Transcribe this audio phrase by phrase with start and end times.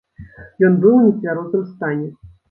[0.69, 2.09] Ён быў у нецвярозым стане.